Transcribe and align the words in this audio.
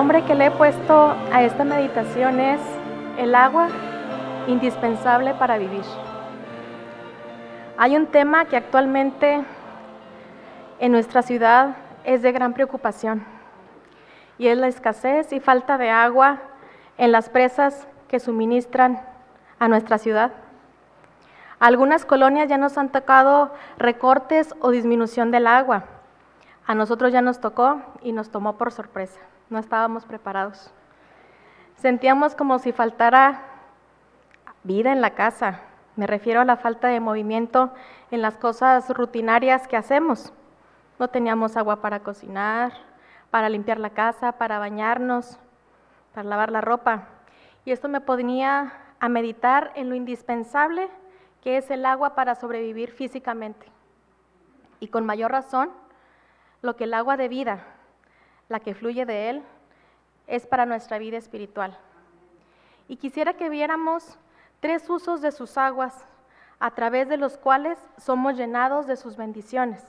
nombre 0.00 0.24
que 0.24 0.34
le 0.34 0.46
he 0.46 0.50
puesto 0.50 1.14
a 1.32 1.42
esta 1.42 1.64
meditación 1.64 2.40
es 2.40 2.60
el 3.18 3.34
agua 3.34 3.68
indispensable 4.46 5.34
para 5.34 5.58
vivir. 5.58 5.82
Hay 7.76 7.96
un 7.96 8.06
tema 8.06 8.44
que 8.46 8.56
actualmente 8.56 9.44
en 10.78 10.92
nuestra 10.92 11.22
ciudad 11.22 11.76
es 12.04 12.22
de 12.22 12.32
gran 12.32 12.54
preocupación 12.54 13.24
y 14.38 14.48
es 14.48 14.56
la 14.56 14.68
escasez 14.68 15.32
y 15.32 15.40
falta 15.40 15.76
de 15.76 15.90
agua 15.90 16.38
en 16.96 17.12
las 17.12 17.28
presas 17.28 17.86
que 18.08 18.20
suministran 18.20 19.00
a 19.58 19.68
nuestra 19.68 19.98
ciudad. 19.98 20.32
Algunas 21.58 22.06
colonias 22.06 22.48
ya 22.48 22.58
nos 22.58 22.78
han 22.78 22.90
tocado 22.90 23.52
recortes 23.76 24.54
o 24.60 24.70
disminución 24.70 25.30
del 25.30 25.46
agua. 25.46 25.84
A 26.66 26.74
nosotros 26.74 27.12
ya 27.12 27.20
nos 27.20 27.40
tocó 27.40 27.82
y 28.02 28.12
nos 28.12 28.30
tomó 28.30 28.56
por 28.56 28.72
sorpresa. 28.72 29.20
No 29.50 29.58
estábamos 29.58 30.06
preparados. 30.06 30.72
Sentíamos 31.74 32.36
como 32.36 32.60
si 32.60 32.70
faltara 32.70 33.42
vida 34.62 34.92
en 34.92 35.00
la 35.00 35.10
casa. 35.10 35.60
Me 35.96 36.06
refiero 36.06 36.40
a 36.40 36.44
la 36.44 36.56
falta 36.56 36.86
de 36.86 37.00
movimiento 37.00 37.74
en 38.12 38.22
las 38.22 38.36
cosas 38.36 38.88
rutinarias 38.90 39.66
que 39.66 39.76
hacemos. 39.76 40.32
No 41.00 41.08
teníamos 41.08 41.56
agua 41.56 41.82
para 41.82 42.00
cocinar, 42.00 42.72
para 43.30 43.48
limpiar 43.48 43.80
la 43.80 43.90
casa, 43.90 44.32
para 44.32 44.60
bañarnos, 44.60 45.38
para 46.14 46.28
lavar 46.28 46.52
la 46.52 46.60
ropa. 46.60 47.08
Y 47.64 47.72
esto 47.72 47.88
me 47.88 48.00
ponía 48.00 48.72
a 49.00 49.08
meditar 49.08 49.72
en 49.74 49.88
lo 49.88 49.96
indispensable 49.96 50.88
que 51.42 51.56
es 51.56 51.70
el 51.70 51.86
agua 51.86 52.14
para 52.14 52.36
sobrevivir 52.36 52.92
físicamente. 52.92 53.66
Y 54.78 54.88
con 54.88 55.04
mayor 55.06 55.32
razón, 55.32 55.70
lo 56.62 56.76
que 56.76 56.84
el 56.84 56.94
agua 56.94 57.16
de 57.16 57.28
vida, 57.28 57.64
la 58.50 58.60
que 58.60 58.74
fluye 58.74 59.06
de 59.06 59.30
él, 59.30 59.42
es 60.26 60.46
para 60.46 60.66
nuestra 60.66 60.98
vida 60.98 61.16
espiritual. 61.16 61.78
Y 62.88 62.96
quisiera 62.96 63.34
que 63.34 63.48
viéramos 63.48 64.18
tres 64.58 64.90
usos 64.90 65.22
de 65.22 65.30
sus 65.32 65.56
aguas 65.56 65.94
a 66.58 66.72
través 66.72 67.08
de 67.08 67.16
los 67.16 67.38
cuales 67.38 67.78
somos 67.96 68.36
llenados 68.36 68.86
de 68.86 68.96
sus 68.96 69.16
bendiciones. 69.16 69.82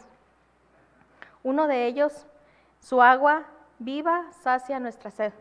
Uno 1.44 1.68
de 1.68 1.88
ellos, 1.88 2.28
su 2.80 3.02
agua 3.02 3.44
viva 3.80 4.32
sacia 4.32 4.80
nuestra 4.80 5.10
sed. 5.10 5.34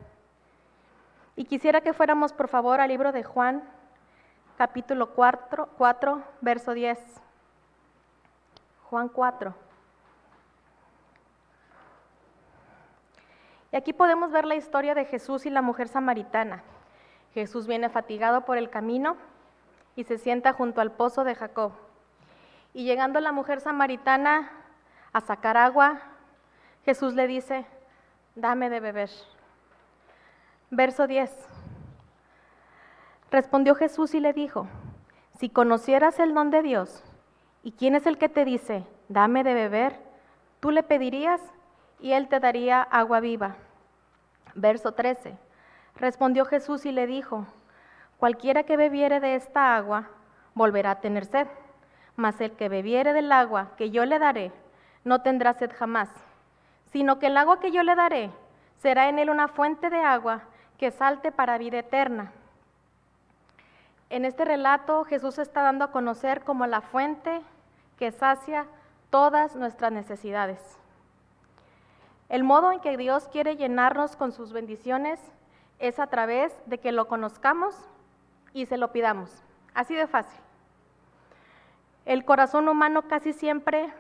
Y 1.37 1.45
quisiera 1.45 1.83
que 1.83 1.93
fuéramos, 1.93 2.33
por 2.33 2.49
favor, 2.49 2.81
al 2.81 2.89
libro 2.89 3.13
de 3.13 3.23
Juan, 3.23 3.63
capítulo 4.57 5.11
4, 5.11 5.69
4 5.77 6.23
verso 6.41 6.73
10. 6.73 6.99
Juan 8.89 9.09
4. 9.09 9.70
Y 13.73 13.77
aquí 13.77 13.93
podemos 13.93 14.33
ver 14.33 14.45
la 14.45 14.57
historia 14.57 14.95
de 14.95 15.05
Jesús 15.05 15.47
y 15.47 15.51
la 15.51 15.63
mujer 15.63 15.89
samaritana. 15.89 16.63
Jesús 17.35 17.67
viene 17.67 17.89
fatigado 17.89 18.45
por 18.45 18.59
el 18.59 18.71
camino 18.71 19.17
y 19.95 20.05
se 20.05 20.19
sienta 20.19 20.53
junto 20.53 20.81
al 20.81 20.91
pozo 20.91 21.25
de 21.25 21.35
Jacob. 21.35 21.73
Y 22.75 22.85
llegando 22.85 23.21
la 23.21 23.33
mujer 23.33 23.61
samaritana 23.61 24.51
a 25.13 25.21
sacar 25.21 25.57
agua, 25.57 26.01
Jesús 26.85 27.15
le 27.15 27.27
dice, 27.27 27.67
dame 28.35 28.71
de 28.71 28.81
beber. 28.81 29.11
Verso 30.71 31.07
10. 31.07 31.31
Respondió 33.31 33.75
Jesús 33.75 34.15
y 34.15 34.21
le 34.21 34.33
dijo, 34.33 34.67
si 35.39 35.49
conocieras 35.49 36.19
el 36.19 36.35
don 36.35 36.51
de 36.51 36.63
Dios 36.63 37.05
y 37.63 37.73
quién 37.73 37.95
es 37.95 38.07
el 38.07 38.19
que 38.19 38.29
te 38.29 38.45
dice, 38.45 38.85
dame 39.09 39.45
de 39.45 39.55
beber, 39.55 40.01
tú 40.59 40.71
le 40.71 40.83
pedirías 40.83 41.41
y 42.01 42.13
él 42.13 42.29
te 42.29 42.41
daría 42.41 42.83
agua 42.83 43.21
viva. 43.21 43.57
Verso 44.55 44.93
13. 44.93 45.37
Respondió 45.97 46.45
Jesús 46.45 46.87
y 46.87 46.93
le 46.93 47.07
dijo, 47.07 47.47
cualquiera 48.19 48.63
que 48.65 48.77
bebiere 48.77 49.21
de 49.21 49.35
esta 49.35 49.77
agua 49.77 50.09
volverá 50.55 50.93
a 50.93 51.01
tener 51.01 51.27
sed, 51.27 51.47
mas 52.17 52.41
el 52.41 52.53
que 52.53 52.69
bebiere 52.69 53.13
del 53.13 53.31
agua 53.33 53.73
que 53.77 53.91
yo 53.91 54.05
le 54.05 54.19
daré 54.19 54.53
no 55.05 55.23
tendrá 55.23 55.55
sed 55.55 55.71
jamás, 55.77 56.09
sino 56.93 57.19
que 57.19 57.27
el 57.27 57.37
agua 57.37 57.61
que 57.61 57.71
yo 57.71 57.83
le 57.83 57.95
daré 57.95 58.31
será 58.79 59.09
en 59.09 59.19
él 59.19 59.31
una 59.31 59.49
fuente 59.49 59.91
de 59.91 60.01
agua 60.01 60.43
que 60.79 60.91
salte 60.91 61.33
para 61.33 61.59
vida 61.59 61.79
eterna. 61.79 62.33
En 64.09 64.25
este 64.25 64.45
relato 64.45 65.05
Jesús 65.05 65.39
está 65.39 65.63
dando 65.63 65.85
a 65.85 65.93
conocer 65.93 66.43
como 66.43 66.67
la 66.67 66.81
fuente 66.81 67.43
que 67.99 68.11
sacia 68.11 68.67
todas 69.11 69.55
nuestras 69.55 69.93
necesidades. 69.93 70.80
El 72.31 72.45
modo 72.45 72.71
en 72.71 72.79
que 72.79 72.97
Dios 72.97 73.29
quiere 73.29 73.57
llenarnos 73.57 74.15
con 74.15 74.31
sus 74.31 74.53
bendiciones 74.53 75.21
es 75.81 75.99
a 75.99 76.07
través 76.07 76.55
de 76.67 76.79
que 76.79 76.93
lo 76.93 77.09
conozcamos 77.09 77.75
y 78.53 78.67
se 78.67 78.77
lo 78.77 78.93
pidamos. 78.93 79.43
Así 79.75 79.97
de 79.97 80.07
fácil. 80.07 80.41
El 82.05 82.25
corazón 82.25 82.69
humano 82.69 83.03
casi 83.09 83.33
siempre 83.33 83.93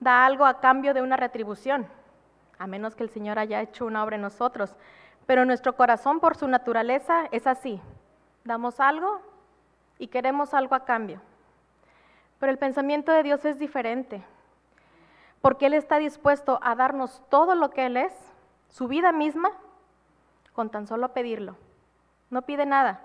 da 0.00 0.24
algo 0.24 0.46
a 0.46 0.60
cambio 0.60 0.94
de 0.94 1.02
una 1.02 1.18
retribución, 1.18 1.86
a 2.58 2.66
menos 2.66 2.96
que 2.96 3.02
el 3.02 3.10
Señor 3.10 3.38
haya 3.38 3.60
hecho 3.60 3.84
una 3.84 4.02
obra 4.02 4.16
en 4.16 4.22
nosotros. 4.22 4.74
Pero 5.26 5.44
nuestro 5.44 5.76
corazón 5.76 6.18
por 6.18 6.34
su 6.34 6.48
naturaleza 6.48 7.28
es 7.30 7.46
así. 7.46 7.78
Damos 8.44 8.80
algo 8.80 9.20
y 9.98 10.06
queremos 10.06 10.54
algo 10.54 10.74
a 10.74 10.86
cambio. 10.86 11.20
Pero 12.38 12.50
el 12.50 12.58
pensamiento 12.58 13.12
de 13.12 13.22
Dios 13.22 13.44
es 13.44 13.58
diferente, 13.58 14.24
porque 15.46 15.66
Él 15.66 15.74
está 15.74 15.98
dispuesto 15.98 16.58
a 16.60 16.74
darnos 16.74 17.22
todo 17.28 17.54
lo 17.54 17.70
que 17.70 17.86
Él 17.86 17.96
es, 17.96 18.12
su 18.68 18.88
vida 18.88 19.12
misma, 19.12 19.52
con 20.52 20.70
tan 20.70 20.88
solo 20.88 21.12
pedirlo. 21.12 21.54
No 22.30 22.42
pide 22.42 22.66
nada. 22.66 23.00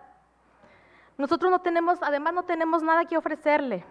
Nosotros 1.20 1.52
no 1.52 1.62
tenemos, 1.62 2.02
además 2.02 2.34
no 2.34 2.42
tenemos 2.42 2.82
nada 2.82 3.06
que 3.06 3.16
ofrecerle. 3.16 3.86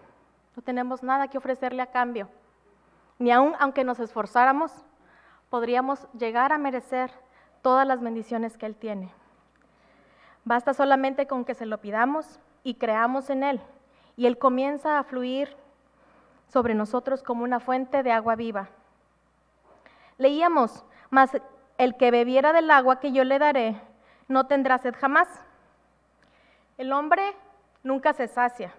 No 0.56 0.62
tenemos 0.62 1.04
nada 1.04 1.28
que 1.28 1.38
ofrecerle 1.38 1.80
a 1.80 1.92
cambio. 1.92 2.28
Ni 3.20 3.30
aun 3.30 3.54
aunque 3.60 3.84
nos 3.84 4.00
esforzáramos, 4.00 4.72
podríamos 5.48 6.08
llegar 6.18 6.52
a 6.52 6.58
merecer 6.58 7.12
todas 7.62 7.86
las 7.86 8.00
bendiciones 8.00 8.58
que 8.58 8.66
Él 8.66 8.74
tiene. 8.74 9.12
Basta 10.44 10.74
solamente 10.74 11.28
con 11.28 11.44
que 11.44 11.54
se 11.54 11.66
lo 11.66 11.78
pidamos 11.78 12.40
y 12.64 12.74
creamos 12.74 13.30
en 13.30 13.44
Él. 13.44 13.60
Y 14.16 14.26
Él 14.26 14.38
comienza 14.38 14.98
a 14.98 15.04
fluir 15.04 15.56
sobre 16.52 16.74
nosotros 16.74 17.22
como 17.22 17.44
una 17.44 17.60
fuente 17.60 18.02
de 18.02 18.12
agua 18.12 18.36
viva. 18.36 18.68
Leíamos, 20.18 20.84
más 21.08 21.30
el 21.78 21.96
que 21.96 22.10
bebiera 22.10 22.52
del 22.52 22.70
agua 22.70 23.00
que 23.00 23.12
yo 23.12 23.24
le 23.24 23.38
daré 23.38 23.80
no 24.28 24.46
tendrá 24.46 24.78
sed 24.78 24.94
jamás. 24.98 25.28
El 26.78 26.92
hombre 26.92 27.22
nunca 27.82 28.12
se 28.12 28.28
sacia, 28.28 28.72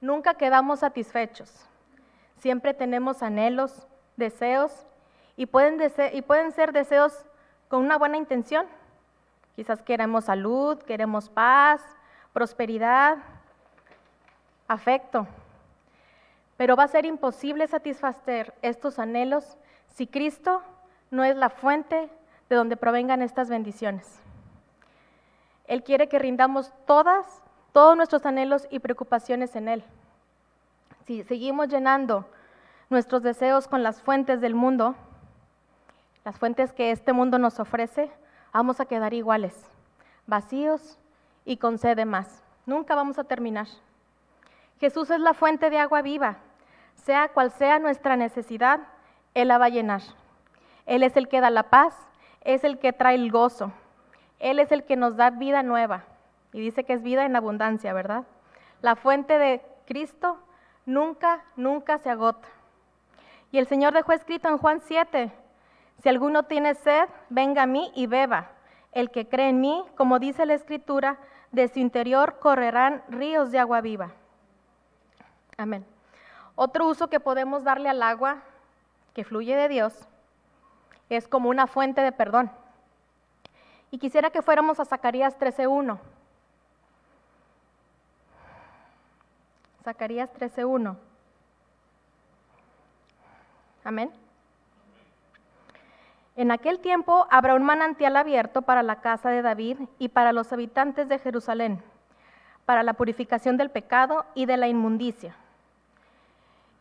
nunca 0.00 0.34
quedamos 0.34 0.80
satisfechos. 0.80 1.66
Siempre 2.36 2.74
tenemos 2.74 3.22
anhelos, 3.22 3.86
deseos, 4.16 4.86
y 5.36 5.46
pueden, 5.46 5.80
y 6.12 6.22
pueden 6.22 6.52
ser 6.52 6.72
deseos 6.72 7.26
con 7.68 7.84
una 7.84 7.98
buena 7.98 8.16
intención. 8.16 8.66
Quizás 9.54 9.82
queremos 9.82 10.24
salud, 10.26 10.78
queremos 10.82 11.28
paz, 11.28 11.82
prosperidad, 12.32 13.18
afecto. 14.68 15.26
Pero 16.56 16.76
va 16.76 16.84
a 16.84 16.88
ser 16.88 17.04
imposible 17.04 17.66
satisfacer 17.66 18.54
estos 18.62 18.98
anhelos 18.98 19.56
si 19.88 20.06
Cristo 20.06 20.62
no 21.10 21.24
es 21.24 21.36
la 21.36 21.50
fuente 21.50 22.10
de 22.48 22.56
donde 22.56 22.76
provengan 22.76 23.22
estas 23.22 23.48
bendiciones. 23.48 24.20
Él 25.66 25.82
quiere 25.82 26.08
que 26.08 26.18
rindamos 26.18 26.72
todas, 26.86 27.42
todos 27.72 27.96
nuestros 27.96 28.24
anhelos 28.24 28.66
y 28.70 28.78
preocupaciones 28.78 29.56
en 29.56 29.68
Él. 29.68 29.84
Si 31.06 31.22
seguimos 31.24 31.68
llenando 31.68 32.26
nuestros 32.88 33.22
deseos 33.22 33.68
con 33.68 33.82
las 33.82 34.00
fuentes 34.00 34.40
del 34.40 34.54
mundo, 34.54 34.94
las 36.24 36.38
fuentes 36.38 36.72
que 36.72 36.90
este 36.90 37.12
mundo 37.12 37.38
nos 37.38 37.60
ofrece, 37.60 38.10
vamos 38.52 38.80
a 38.80 38.86
quedar 38.86 39.14
iguales, 39.14 39.54
vacíos 40.26 40.98
y 41.44 41.56
con 41.56 41.78
más. 42.06 42.42
Nunca 42.64 42.94
vamos 42.94 43.18
a 43.18 43.24
terminar. 43.24 43.66
Jesús 44.80 45.10
es 45.10 45.20
la 45.20 45.34
fuente 45.34 45.70
de 45.70 45.78
agua 45.78 46.02
viva. 46.02 46.38
Sea 46.96 47.28
cual 47.28 47.50
sea 47.52 47.78
nuestra 47.78 48.16
necesidad, 48.16 48.80
Él 49.34 49.48
la 49.48 49.58
va 49.58 49.66
a 49.66 49.70
llenar. 49.70 50.02
Él 50.86 51.02
es 51.02 51.16
el 51.16 51.28
que 51.28 51.40
da 51.40 51.50
la 51.50 51.70
paz, 51.70 51.94
es 52.42 52.64
el 52.64 52.78
que 52.78 52.92
trae 52.92 53.14
el 53.14 53.30
gozo. 53.30 53.72
Él 54.38 54.58
es 54.58 54.72
el 54.72 54.84
que 54.84 54.96
nos 54.96 55.16
da 55.16 55.30
vida 55.30 55.62
nueva. 55.62 56.04
Y 56.52 56.60
dice 56.60 56.84
que 56.84 56.92
es 56.92 57.02
vida 57.02 57.24
en 57.24 57.36
abundancia, 57.36 57.92
¿verdad? 57.92 58.24
La 58.82 58.96
fuente 58.96 59.38
de 59.38 59.62
Cristo 59.86 60.38
nunca, 60.84 61.44
nunca 61.56 61.98
se 61.98 62.10
agota. 62.10 62.48
Y 63.50 63.58
el 63.58 63.66
Señor 63.66 63.94
dejó 63.94 64.12
escrito 64.12 64.48
en 64.48 64.58
Juan 64.58 64.80
7, 64.80 65.32
si 66.02 66.08
alguno 66.08 66.44
tiene 66.44 66.74
sed, 66.74 67.08
venga 67.30 67.62
a 67.62 67.66
mí 67.66 67.90
y 67.94 68.06
beba. 68.06 68.50
El 68.92 69.10
que 69.10 69.28
cree 69.28 69.48
en 69.48 69.60
mí, 69.60 69.84
como 69.96 70.18
dice 70.18 70.46
la 70.46 70.54
Escritura, 70.54 71.18
de 71.52 71.68
su 71.68 71.78
interior 71.78 72.38
correrán 72.38 73.02
ríos 73.08 73.50
de 73.50 73.58
agua 73.58 73.80
viva. 73.80 74.12
Amén. 75.56 75.86
Otro 76.56 76.88
uso 76.88 77.08
que 77.08 77.20
podemos 77.20 77.64
darle 77.64 77.90
al 77.90 78.02
agua 78.02 78.38
que 79.14 79.24
fluye 79.24 79.54
de 79.54 79.68
Dios 79.68 79.94
es 81.10 81.28
como 81.28 81.50
una 81.50 81.66
fuente 81.66 82.00
de 82.00 82.12
perdón. 82.12 82.50
Y 83.90 83.98
quisiera 83.98 84.30
que 84.30 84.42
fuéramos 84.42 84.80
a 84.80 84.86
Zacarías 84.86 85.38
13.1. 85.38 85.98
Zacarías 89.84 90.32
13.1. 90.32 90.96
Amén. 93.84 94.10
En 96.34 96.50
aquel 96.50 96.80
tiempo 96.80 97.26
habrá 97.30 97.54
un 97.54 97.62
manantial 97.62 98.16
abierto 98.16 98.62
para 98.62 98.82
la 98.82 99.00
casa 99.00 99.30
de 99.30 99.42
David 99.42 99.78
y 99.98 100.08
para 100.08 100.32
los 100.32 100.52
habitantes 100.52 101.08
de 101.08 101.18
Jerusalén, 101.18 101.82
para 102.64 102.82
la 102.82 102.94
purificación 102.94 103.56
del 103.56 103.70
pecado 103.70 104.24
y 104.34 104.46
de 104.46 104.56
la 104.56 104.68
inmundicia. 104.68 105.36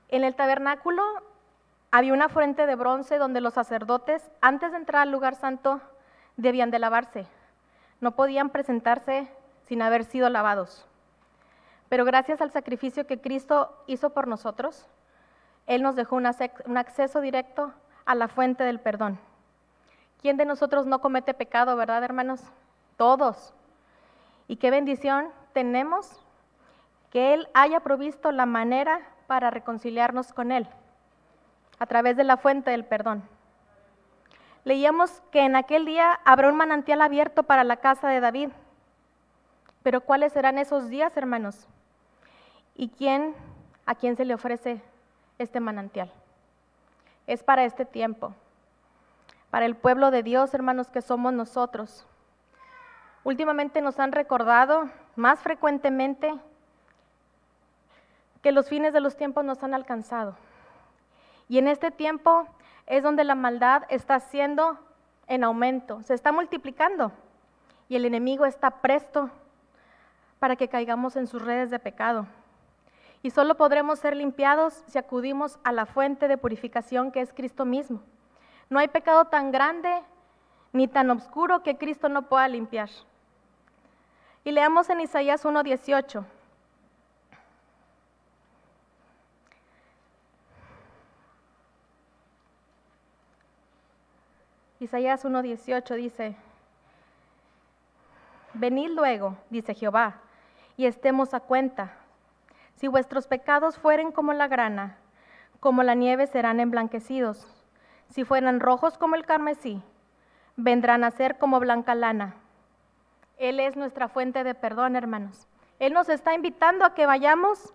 En 0.10 0.24
el 0.24 0.36
tabernáculo 0.36 1.04
había 1.92 2.14
una 2.14 2.30
fuente 2.30 2.66
de 2.68 2.76
bronce 2.76 3.18
donde 3.18 3.42
los 3.42 3.54
sacerdotes, 3.54 4.30
antes 4.42 4.72
de 4.72 4.78
entrar 4.78 5.02
al 5.02 5.12
lugar 5.12 5.36
santo, 5.36 5.82
debían 6.38 6.72
de 6.72 6.80
lavarse. 6.80 7.26
No 8.02 8.12
podían 8.12 8.50
presentarse 8.50 9.30
sin 9.64 9.82
haber 9.82 10.04
sido 10.04 10.30
lavados. 10.30 10.86
Pero 11.90 12.06
gracias 12.06 12.42
al 12.42 12.52
sacrificio 12.52 13.08
que 13.08 13.22
Cristo 13.22 13.76
hizo 13.88 14.12
por 14.12 14.28
nosotros, 14.28 14.88
Él 15.68 15.82
nos 15.82 15.96
dejó 15.96 16.18
un 16.18 16.78
acceso 16.78 17.22
directo 17.22 17.74
a 18.06 18.16
la 18.16 18.28
fuente 18.28 18.64
del 18.64 18.80
perdón. 18.80 19.20
¿Quién 20.22 20.38
de 20.38 20.46
nosotros 20.46 20.86
no 20.86 21.02
comete 21.02 21.34
pecado, 21.34 21.76
verdad, 21.76 22.04
hermanos? 22.04 22.42
Todos. 22.98 23.54
Y 24.48 24.58
qué 24.58 24.72
bendición 24.72 25.30
tenemos 25.54 26.20
que 27.12 27.34
Él 27.34 27.48
haya 27.54 27.80
provisto 27.80 28.32
la 28.32 28.46
manera 28.46 29.02
para 29.28 29.50
reconciliarnos 29.50 30.34
con 30.34 30.52
Él 30.52 30.68
a 31.80 31.86
través 31.86 32.16
de 32.18 32.24
la 32.24 32.38
fuente 32.38 32.72
del 32.72 32.86
perdón. 32.86 33.24
Leíamos 34.64 35.22
que 35.32 35.42
en 35.42 35.56
aquel 35.56 35.86
día 35.86 36.20
habrá 36.26 36.50
un 36.50 36.58
manantial 36.58 37.02
abierto 37.02 37.44
para 37.44 37.64
la 37.64 37.78
casa 37.78 38.10
de 38.10 38.20
David. 38.20 38.50
Pero 39.84 40.02
¿cuáles 40.02 40.34
serán 40.34 40.58
esos 40.58 40.90
días, 40.90 41.16
hermanos? 41.16 41.68
¿Y 42.76 42.90
quién, 42.90 43.36
a 43.86 43.94
quién 43.94 44.18
se 44.18 44.26
le 44.26 44.34
ofrece 44.34 44.82
este 45.38 45.60
manantial? 45.60 46.12
Es 47.28 47.44
para 47.44 47.66
este 47.66 47.86
tiempo, 47.86 48.34
para 49.52 49.68
el 49.68 49.76
pueblo 49.76 50.10
de 50.10 50.24
Dios, 50.24 50.54
hermanos, 50.56 50.90
que 50.90 51.04
somos 51.04 51.34
nosotros. 51.34 52.08
Últimamente 53.24 53.82
nos 53.82 54.00
han 54.00 54.12
recordado 54.12 54.90
más 55.16 55.40
frecuentemente 55.40 56.34
que 58.46 58.52
los 58.52 58.70
fines 58.70 58.94
de 58.94 59.00
los 59.00 59.18
tiempos 59.18 59.44
nos 59.44 59.64
han 59.64 59.74
alcanzado. 59.74 60.36
Y 61.50 61.58
en 61.58 61.68
este 61.68 61.90
tiempo 61.90 62.48
es 62.86 63.02
donde 63.02 63.24
la 63.24 63.34
maldad 63.34 63.86
está 63.90 64.20
siendo 64.20 64.78
en 65.26 65.44
aumento, 65.44 66.04
se 66.04 66.14
está 66.14 66.32
multiplicando 66.32 67.12
y 67.90 67.96
el 67.96 68.06
enemigo 68.06 68.46
está 68.46 68.70
presto 68.70 69.32
para 70.38 70.56
que 70.58 70.68
caigamos 70.68 71.16
en 71.16 71.26
sus 71.26 71.42
redes 71.42 71.72
de 71.72 71.80
pecado. 71.80 72.28
Y 73.24 73.32
solo 73.32 73.58
podremos 73.58 73.98
ser 73.98 74.16
limpiados 74.16 74.84
si 74.86 75.00
acudimos 75.00 75.58
a 75.64 75.72
la 75.72 75.88
fuente 75.88 76.28
de 76.28 76.38
purificación 76.38 77.12
que 77.12 77.22
es 77.22 77.34
Cristo 77.34 77.66
mismo. 77.66 78.00
No 78.70 78.78
hay 78.78 78.90
pecado 78.90 79.26
tan 79.26 79.50
grande 79.50 80.04
ni 80.72 80.88
tan 80.88 81.10
oscuro 81.10 81.64
que 81.64 81.80
Cristo 81.80 82.10
no 82.10 82.30
pueda 82.30 82.48
limpiar. 82.48 82.92
Y 84.44 84.52
leamos 84.52 84.92
en 84.92 85.02
Isaías 85.02 85.44
1.18. 85.46 86.24
Isaías 94.86 95.26
1.18 95.26 95.96
dice, 95.96 96.36
Venid 98.54 98.92
luego, 98.92 99.36
dice 99.50 99.74
Jehová, 99.74 100.22
y 100.78 100.86
estemos 100.86 101.34
a 101.34 101.40
cuenta. 101.40 101.94
Si 102.76 102.88
vuestros 102.88 103.26
pecados 103.26 103.80
fueren 103.80 104.12
como 104.12 104.32
la 104.34 104.48
grana, 104.48 104.98
como 105.60 105.82
la 105.82 105.96
nieve 105.96 106.28
serán 106.28 106.60
emblanquecidos. 106.60 107.66
Si 108.10 108.24
fueran 108.26 108.60
rojos 108.60 109.00
como 109.00 109.16
el 109.16 109.26
carmesí, 109.26 109.82
vendrán 110.56 111.04
a 111.04 111.10
ser 111.10 111.40
como 111.40 111.60
blanca 111.60 111.96
lana. 111.96 112.36
Él 113.38 113.60
es 113.60 113.76
nuestra 113.76 114.08
fuente 114.08 114.44
de 114.44 114.54
perdón, 114.54 114.96
hermanos. 114.96 115.48
Él 115.80 115.94
nos 115.94 116.10
está 116.10 116.36
invitando 116.36 116.86
a 116.86 116.94
que 116.94 117.08
vayamos 117.08 117.74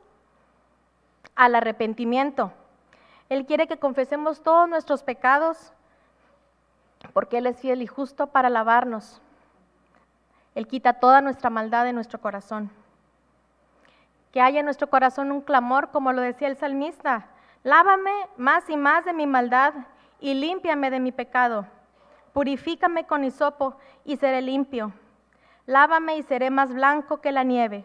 al 1.35 1.57
arrepentimiento. 1.57 2.53
Él 3.29 3.47
quiere 3.47 3.67
que 3.67 3.81
confesemos 3.81 4.45
todos 4.45 4.69
nuestros 4.69 5.03
pecados 5.03 5.73
porque 7.13 7.39
Él 7.39 7.47
es 7.47 7.59
fiel 7.59 7.83
y 7.83 7.87
justo 7.87 8.29
para 8.29 8.51
lavarnos. 8.51 9.21
Él 10.55 10.67
quita 10.67 10.95
toda 10.95 11.21
nuestra 11.21 11.51
maldad 11.51 11.85
de 11.85 11.93
nuestro 11.93 12.21
corazón. 12.21 12.71
Que 14.33 14.41
haya 14.41 14.61
en 14.61 14.65
nuestro 14.65 14.89
corazón 14.89 15.33
un 15.33 15.41
clamor, 15.41 15.91
como 15.91 16.13
lo 16.13 16.23
decía 16.23 16.49
el 16.49 16.57
salmista, 16.57 17.27
lávame 17.63 18.13
más 18.37 18.69
y 18.71 18.77
más 18.77 19.05
de 19.05 19.13
mi 19.13 19.27
maldad 19.27 19.75
y 20.21 20.35
límpiame 20.35 20.91
de 20.91 21.01
mi 21.01 21.13
pecado. 21.13 21.67
Purifícame 22.33 23.07
con 23.07 23.25
hisopo 23.25 23.77
y 24.05 24.17
seré 24.17 24.41
limpio. 24.41 24.93
Lávame 25.67 26.17
y 26.17 26.23
seré 26.23 26.51
más 26.51 26.73
blanco 26.73 27.21
que 27.21 27.33
la 27.33 27.43
nieve. 27.43 27.85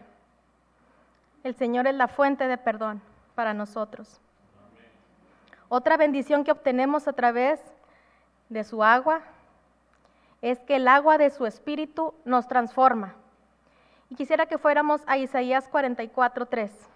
El 1.42 1.54
Señor 1.54 1.86
es 1.86 1.94
la 1.94 2.08
fuente 2.08 2.48
de 2.48 2.58
perdón 2.58 3.00
para 3.34 3.54
nosotros. 3.54 4.20
Otra 5.68 5.96
bendición 5.96 6.44
que 6.44 6.52
obtenemos 6.52 7.08
a 7.08 7.12
través 7.12 7.60
de 8.48 8.64
su 8.64 8.82
agua 8.82 9.22
es 10.42 10.60
que 10.60 10.76
el 10.76 10.88
agua 10.88 11.18
de 11.18 11.30
su 11.30 11.46
espíritu 11.46 12.14
nos 12.24 12.46
transforma. 12.46 13.14
Y 14.10 14.14
quisiera 14.14 14.46
que 14.46 14.58
fuéramos 14.58 15.02
a 15.06 15.18
Isaías 15.18 15.68
44, 15.68 16.46
3. 16.46 16.88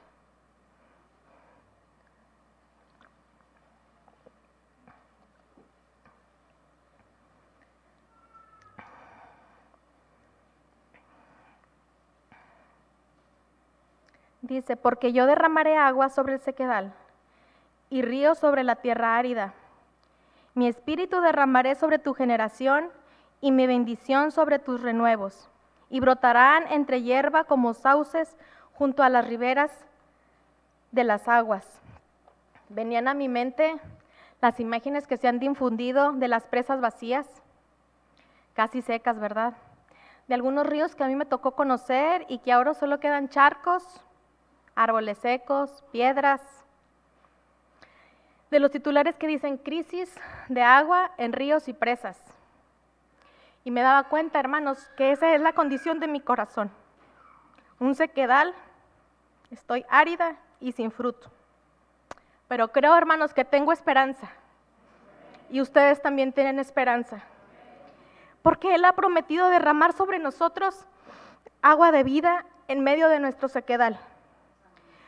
Dice, 14.42 14.76
porque 14.76 15.12
yo 15.12 15.26
derramaré 15.26 15.76
agua 15.76 16.08
sobre 16.08 16.34
el 16.34 16.40
sequedal 16.40 16.92
y 17.88 18.02
río 18.02 18.34
sobre 18.34 18.64
la 18.64 18.76
tierra 18.76 19.16
árida. 19.16 19.54
Mi 20.54 20.66
espíritu 20.66 21.20
derramaré 21.20 21.74
sobre 21.74 21.98
tu 21.98 22.14
generación 22.14 22.90
y 23.40 23.52
mi 23.52 23.66
bendición 23.66 24.32
sobre 24.32 24.58
tus 24.58 24.80
renuevos. 24.80 25.48
Y 25.88 26.00
brotarán 26.00 26.64
entre 26.70 27.02
hierba 27.02 27.44
como 27.44 27.74
sauces 27.74 28.36
junto 28.72 29.02
a 29.02 29.08
las 29.08 29.26
riberas 29.26 29.70
de 30.92 31.04
las 31.04 31.28
aguas. 31.28 31.80
Venían 32.68 33.08
a 33.08 33.14
mi 33.14 33.28
mente 33.28 33.80
las 34.40 34.58
imágenes 34.60 35.06
que 35.06 35.16
se 35.16 35.28
han 35.28 35.38
difundido 35.38 36.12
de 36.12 36.28
las 36.28 36.44
presas 36.44 36.80
vacías, 36.80 37.26
casi 38.54 38.82
secas, 38.82 39.18
¿verdad? 39.18 39.54
De 40.28 40.34
algunos 40.34 40.66
ríos 40.66 40.94
que 40.94 41.04
a 41.04 41.08
mí 41.08 41.16
me 41.16 41.26
tocó 41.26 41.52
conocer 41.52 42.24
y 42.28 42.38
que 42.38 42.52
ahora 42.52 42.74
solo 42.74 43.00
quedan 43.00 43.28
charcos, 43.28 43.84
árboles 44.74 45.18
secos, 45.18 45.84
piedras, 45.92 46.40
de 48.50 48.60
los 48.60 48.70
titulares 48.70 49.16
que 49.16 49.26
dicen 49.26 49.56
crisis 49.58 50.14
de 50.48 50.62
agua 50.62 51.12
en 51.18 51.32
ríos 51.32 51.68
y 51.68 51.72
presas. 51.72 52.20
Y 53.64 53.70
me 53.70 53.82
daba 53.82 54.08
cuenta, 54.08 54.40
hermanos, 54.40 54.90
que 54.96 55.12
esa 55.12 55.34
es 55.34 55.40
la 55.40 55.52
condición 55.52 56.00
de 56.00 56.08
mi 56.08 56.20
corazón. 56.20 56.70
Un 57.78 57.94
sequedal, 57.94 58.54
estoy 59.50 59.84
árida 59.88 60.36
y 60.60 60.72
sin 60.72 60.90
fruto. 60.90 61.30
Pero 62.48 62.72
creo, 62.72 62.96
hermanos, 62.96 63.32
que 63.32 63.44
tengo 63.44 63.72
esperanza. 63.72 64.28
Y 65.50 65.60
ustedes 65.60 66.02
también 66.02 66.32
tienen 66.32 66.58
esperanza. 66.58 67.22
Porque 68.42 68.74
Él 68.74 68.84
ha 68.84 68.94
prometido 68.94 69.48
derramar 69.50 69.92
sobre 69.92 70.18
nosotros 70.18 70.86
agua 71.62 71.92
de 71.92 72.02
vida 72.02 72.46
en 72.68 72.80
medio 72.82 73.08
de 73.08 73.20
nuestro 73.20 73.48
sequedal. 73.48 74.00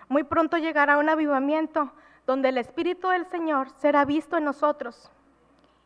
Muy 0.09 0.25
pronto 0.25 0.59
llegará 0.59 0.99
un 0.99 1.09
avivamiento 1.09 1.91
donde 2.27 2.51
el 2.51 2.59
Espíritu 2.59 3.09
del 3.09 3.27
Señor 3.27 3.71
será 3.79 4.05
visto 4.05 4.37
en 4.37 4.45
nosotros. 4.45 5.11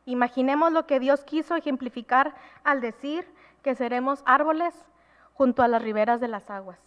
Imaginemos 0.05 0.73
lo 0.73 0.87
que 0.87 1.01
Dios 1.01 1.25
quiso 1.25 1.57
ejemplificar 1.57 2.35
al 2.63 2.81
decir 2.81 3.27
que 3.63 3.75
seremos 3.75 4.23
árboles 4.27 4.75
junto 5.35 5.63
a 5.63 5.69
las 5.69 5.83
riberas 5.83 6.21
de 6.21 6.29
las 6.29 6.49
aguas. 6.51 6.79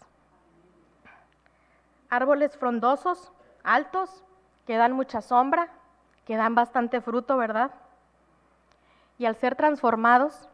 Árboles 2.10 2.58
frondosos, 2.58 3.32
altos, 3.64 4.24
que 4.66 4.78
dan 4.78 4.94
mucha 4.94 5.22
sombra, 5.22 5.70
que 6.26 6.38
dan 6.38 6.56
bastante 6.56 7.02
fruto, 7.02 7.38
¿verdad? 7.38 7.72
Y 9.18 9.26
al 9.26 9.36
ser 9.36 9.56
transformados, 9.56 10.48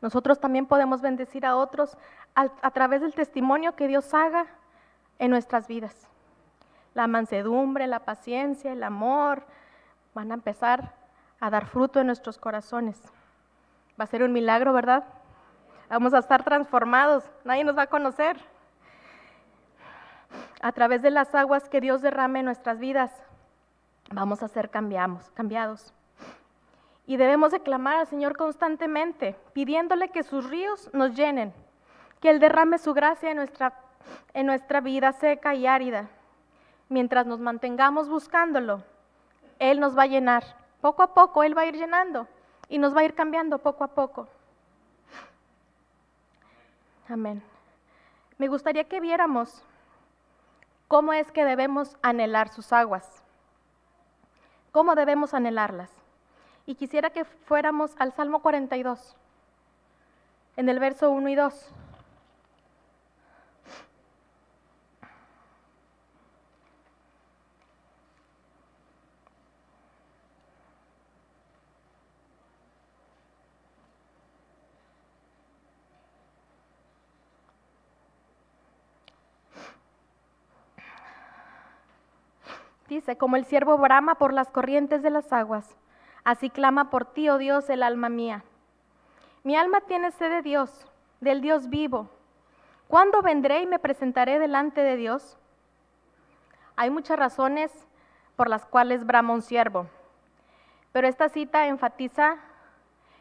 nosotros 0.00 0.38
también 0.38 0.66
podemos 0.66 1.00
bendecir 1.00 1.44
a 1.44 1.56
otros 1.56 1.96
a, 2.34 2.70
través 2.70 3.00
del 3.00 3.14
testimonio 3.14 3.74
que 3.74 3.88
Dios 3.88 4.14
haga 4.14 4.46
en 5.18 5.32
nuestras 5.32 5.66
vidas 5.66 6.08
la 6.94 7.06
mansedumbre, 7.06 7.86
la 7.86 8.00
paciencia, 8.00 8.72
el 8.72 8.82
amor, 8.82 9.44
van 10.14 10.30
a 10.30 10.34
empezar 10.34 10.94
a 11.40 11.50
dar 11.50 11.66
fruto 11.66 12.00
en 12.00 12.06
nuestros 12.06 12.38
corazones. 12.38 13.00
Va 13.98 14.04
a 14.04 14.08
ser 14.08 14.22
un 14.22 14.32
milagro, 14.32 14.72
¿verdad? 14.72 15.04
Vamos 15.88 16.12
a 16.12 16.18
estar 16.18 16.44
transformados, 16.44 17.24
nadie 17.44 17.64
nos 17.64 17.76
va 17.76 17.82
a 17.82 17.86
conocer. 17.86 18.36
A 20.60 20.72
través 20.72 21.02
de 21.02 21.10
las 21.10 21.34
aguas 21.34 21.68
que 21.68 21.80
Dios 21.80 22.02
derrame 22.02 22.40
en 22.40 22.46
nuestras 22.46 22.78
vidas, 22.78 23.12
vamos 24.10 24.42
a 24.42 24.48
ser 24.48 24.70
cambiados. 24.70 25.94
Y 27.06 27.16
debemos 27.16 27.52
de 27.52 27.60
clamar 27.60 27.96
al 27.96 28.06
Señor 28.06 28.36
constantemente, 28.36 29.36
pidiéndole 29.52 30.10
que 30.10 30.22
sus 30.22 30.50
ríos 30.50 30.90
nos 30.92 31.14
llenen, 31.14 31.54
que 32.20 32.30
Él 32.30 32.38
derrame 32.40 32.78
su 32.78 32.92
gracia 32.92 33.30
en 33.30 33.36
nuestra, 33.36 33.72
en 34.34 34.46
nuestra 34.46 34.80
vida 34.80 35.12
seca 35.12 35.54
y 35.54 35.66
árida. 35.66 36.10
Mientras 36.88 37.26
nos 37.26 37.40
mantengamos 37.40 38.08
buscándolo, 38.08 38.82
Él 39.58 39.80
nos 39.80 39.96
va 39.96 40.02
a 40.04 40.06
llenar. 40.06 40.44
Poco 40.80 41.02
a 41.02 41.14
poco 41.14 41.42
Él 41.42 41.56
va 41.56 41.62
a 41.62 41.66
ir 41.66 41.76
llenando 41.76 42.26
y 42.68 42.78
nos 42.78 42.94
va 42.96 43.00
a 43.00 43.04
ir 43.04 43.14
cambiando 43.14 43.58
poco 43.58 43.84
a 43.84 43.88
poco. 43.88 44.28
Amén. 47.08 47.42
Me 48.36 48.48
gustaría 48.48 48.84
que 48.84 49.00
viéramos 49.00 49.62
cómo 50.86 51.12
es 51.12 51.32
que 51.32 51.44
debemos 51.44 51.96
anhelar 52.02 52.48
sus 52.48 52.72
aguas, 52.72 53.22
cómo 54.72 54.94
debemos 54.94 55.34
anhelarlas. 55.34 55.90
Y 56.66 56.74
quisiera 56.74 57.10
que 57.10 57.24
fuéramos 57.24 57.94
al 57.98 58.12
Salmo 58.12 58.40
42, 58.40 59.16
en 60.56 60.68
el 60.68 60.78
verso 60.78 61.10
1 61.10 61.28
y 61.30 61.34
2. 61.34 61.72
Dice, 82.88 83.18
como 83.18 83.36
el 83.36 83.44
siervo 83.44 83.76
brama 83.76 84.14
por 84.14 84.32
las 84.32 84.48
corrientes 84.48 85.02
de 85.02 85.10
las 85.10 85.30
aguas, 85.30 85.76
así 86.24 86.48
clama 86.48 86.88
por 86.88 87.04
ti, 87.04 87.28
oh 87.28 87.36
Dios, 87.36 87.68
el 87.68 87.82
alma 87.82 88.08
mía. 88.08 88.44
Mi 89.44 89.56
alma 89.56 89.82
tiene 89.82 90.10
sed 90.10 90.30
de 90.30 90.42
Dios, 90.42 90.86
del 91.20 91.42
Dios 91.42 91.68
vivo. 91.68 92.08
¿Cuándo 92.88 93.20
vendré 93.20 93.60
y 93.60 93.66
me 93.66 93.78
presentaré 93.78 94.38
delante 94.38 94.80
de 94.80 94.96
Dios? 94.96 95.36
Hay 96.76 96.88
muchas 96.88 97.18
razones 97.18 97.70
por 98.36 98.48
las 98.48 98.64
cuales 98.64 99.04
brama 99.04 99.34
un 99.34 99.42
siervo, 99.42 99.86
pero 100.92 101.08
esta 101.08 101.28
cita 101.28 101.66
enfatiza 101.66 102.36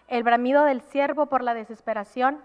el 0.08 0.24
bramido 0.24 0.64
del 0.64 0.80
siervo 0.80 1.26
por 1.26 1.44
la 1.44 1.54
desesperación, 1.54 2.40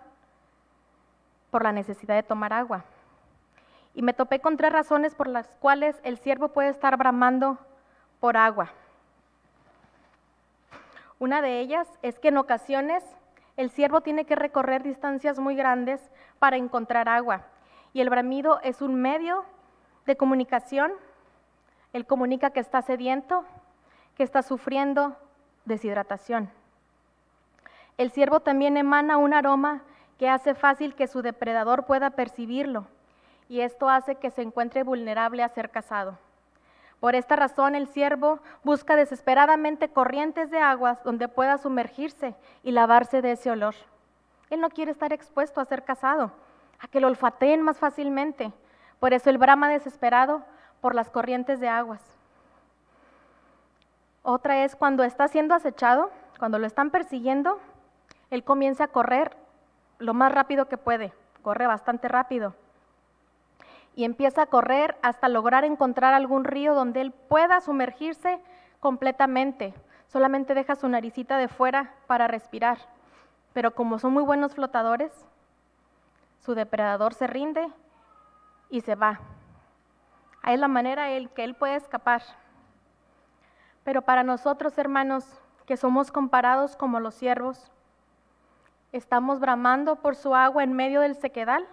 por 1.52 1.62
la 1.62 1.70
necesidad 1.70 2.16
de 2.16 2.24
tomar 2.24 2.52
agua 2.52 2.84
y 3.94 4.02
me 4.02 4.14
topé 4.14 4.40
con 4.40 4.56
tres 4.56 4.72
razones 4.72 5.14
por 5.14 5.28
las 5.28 5.48
cuales 5.60 6.00
el 6.02 6.18
siervo 6.18 6.48
puede 6.48 6.70
estar 6.70 6.96
bramando 6.96 7.58
por 8.20 8.36
agua. 8.36 8.72
Una 11.18 11.42
de 11.42 11.60
ellas 11.60 11.88
es 12.02 12.18
que 12.18 12.28
en 12.28 12.38
ocasiones 12.38 13.04
el 13.56 13.70
siervo 13.70 14.00
tiene 14.00 14.24
que 14.24 14.34
recorrer 14.34 14.82
distancias 14.82 15.38
muy 15.38 15.54
grandes 15.54 16.00
para 16.38 16.56
encontrar 16.56 17.08
agua 17.08 17.46
y 17.92 18.00
el 18.00 18.10
bramido 18.10 18.60
es 18.62 18.80
un 18.80 18.94
medio 18.94 19.44
de 20.06 20.16
comunicación. 20.16 20.92
Él 21.92 22.06
comunica 22.06 22.50
que 22.50 22.60
está 22.60 22.80
sediento, 22.82 23.44
que 24.16 24.22
está 24.22 24.42
sufriendo 24.42 25.16
deshidratación. 25.66 26.50
El 27.98 28.10
siervo 28.10 28.40
también 28.40 28.78
emana 28.78 29.18
un 29.18 29.34
aroma 29.34 29.82
que 30.18 30.30
hace 30.30 30.54
fácil 30.54 30.94
que 30.94 31.06
su 31.06 31.20
depredador 31.20 31.84
pueda 31.84 32.10
percibirlo 32.10 32.86
y 33.52 33.60
esto 33.60 33.90
hace 33.90 34.14
que 34.14 34.30
se 34.30 34.40
encuentre 34.40 34.82
vulnerable 34.82 35.42
a 35.42 35.48
ser 35.50 35.68
casado. 35.68 36.16
Por 37.00 37.14
esta 37.14 37.36
razón 37.36 37.74
el 37.74 37.86
siervo 37.86 38.38
busca 38.64 38.96
desesperadamente 38.96 39.90
corrientes 39.90 40.50
de 40.50 40.58
aguas 40.58 41.04
donde 41.04 41.28
pueda 41.28 41.58
sumergirse 41.58 42.34
y 42.62 42.70
lavarse 42.72 43.20
de 43.20 43.32
ese 43.32 43.50
olor. 43.50 43.74
Él 44.48 44.62
no 44.62 44.70
quiere 44.70 44.90
estar 44.90 45.12
expuesto 45.12 45.60
a 45.60 45.66
ser 45.66 45.84
casado, 45.84 46.32
a 46.80 46.88
que 46.88 46.98
lo 46.98 47.08
olfateen 47.08 47.60
más 47.60 47.76
fácilmente. 47.76 48.54
Por 48.98 49.12
eso 49.12 49.28
el 49.28 49.36
brama 49.36 49.68
desesperado 49.68 50.42
por 50.80 50.94
las 50.94 51.10
corrientes 51.10 51.60
de 51.60 51.68
aguas. 51.68 52.00
Otra 54.22 54.64
es 54.64 54.74
cuando 54.76 55.04
está 55.04 55.28
siendo 55.28 55.54
acechado, 55.54 56.10
cuando 56.38 56.58
lo 56.58 56.66
están 56.66 56.88
persiguiendo, 56.88 57.60
él 58.30 58.44
comienza 58.44 58.84
a 58.84 58.88
correr 58.88 59.36
lo 59.98 60.14
más 60.14 60.32
rápido 60.32 60.68
que 60.68 60.78
puede, 60.78 61.12
corre 61.42 61.66
bastante 61.66 62.08
rápido 62.08 62.54
y 63.94 64.04
empieza 64.04 64.42
a 64.42 64.46
correr 64.46 64.96
hasta 65.02 65.28
lograr 65.28 65.64
encontrar 65.64 66.14
algún 66.14 66.44
río 66.44 66.74
donde 66.74 67.00
él 67.00 67.12
pueda 67.12 67.60
sumergirse 67.60 68.40
completamente. 68.80 69.74
Solamente 70.06 70.54
deja 70.54 70.76
su 70.76 70.88
naricita 70.88 71.36
de 71.36 71.48
fuera 71.48 71.94
para 72.06 72.26
respirar. 72.26 72.78
Pero 73.52 73.74
como 73.74 73.98
son 73.98 74.12
muy 74.12 74.22
buenos 74.22 74.54
flotadores, 74.54 75.12
su 76.38 76.54
depredador 76.54 77.14
se 77.14 77.26
rinde 77.26 77.70
y 78.70 78.80
se 78.80 78.94
va. 78.94 79.20
Es 80.46 80.58
la 80.58 80.68
manera 80.68 81.12
en 81.12 81.28
que 81.28 81.44
él 81.44 81.54
puede 81.54 81.76
escapar. 81.76 82.22
Pero 83.84 84.02
para 84.02 84.22
nosotros, 84.22 84.76
hermanos, 84.78 85.24
que 85.66 85.76
somos 85.76 86.10
comparados 86.10 86.76
como 86.76 86.98
los 86.98 87.14
siervos, 87.14 87.70
estamos 88.90 89.38
bramando 89.38 89.96
por 89.96 90.16
su 90.16 90.34
agua 90.34 90.64
en 90.64 90.72
medio 90.72 91.00
del 91.00 91.14
sequedal 91.14 91.66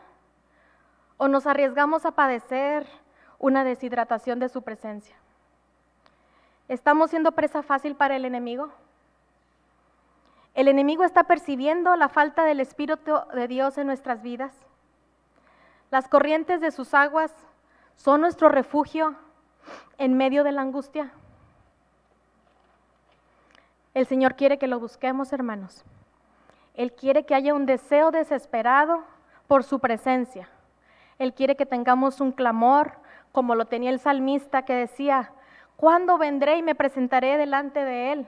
o 1.20 1.28
nos 1.28 1.46
arriesgamos 1.46 2.06
a 2.06 2.12
padecer 2.12 2.88
una 3.38 3.64
deshidratación 3.64 4.40
de 4.40 4.50
su 4.50 4.64
presencia. 4.64 5.16
¿Estamos 6.70 7.10
siendo 7.10 7.34
presa 7.34 7.62
fácil 7.62 7.96
para 7.96 8.16
el 8.16 8.24
enemigo? 8.24 8.70
El 10.56 10.70
enemigo 10.70 11.04
está 11.04 11.26
percibiendo 11.26 11.96
la 11.98 12.08
falta 12.08 12.46
del 12.46 12.62
Espíritu 12.62 13.20
de 13.34 13.48
Dios 13.50 13.78
en 13.78 13.88
nuestras 13.88 14.22
vidas. 14.22 14.54
Las 15.92 16.08
corrientes 16.08 16.62
de 16.62 16.72
sus 16.72 16.94
aguas 16.94 17.34
son 17.96 18.22
nuestro 18.22 18.48
refugio 18.48 19.16
en 19.98 20.16
medio 20.16 20.46
de 20.46 20.54
la 20.54 20.62
angustia. 20.62 21.12
El 23.94 24.06
Señor 24.06 24.36
quiere 24.36 24.58
que 24.58 24.68
lo 24.68 24.80
busquemos, 24.80 25.34
hermanos. 25.34 25.84
Él 26.76 26.94
quiere 26.94 27.26
que 27.26 27.36
haya 27.36 27.54
un 27.54 27.66
deseo 27.66 28.10
desesperado 28.12 29.04
por 29.48 29.66
su 29.66 29.80
presencia. 29.80 30.48
Él 31.20 31.34
quiere 31.34 31.56
que 31.56 31.66
tengamos 31.66 32.22
un 32.22 32.32
clamor, 32.32 32.94
como 33.32 33.54
lo 33.54 33.66
tenía 33.66 33.92
el 33.92 34.00
salmista 34.00 34.64
que 34.64 34.74
decía, 34.74 35.32
¿cuándo 35.76 36.18
vendré 36.18 36.58
y 36.58 36.64
me 36.64 36.76
presentaré 36.76 37.38
delante 37.38 37.84
de 37.84 38.14
Él? 38.14 38.28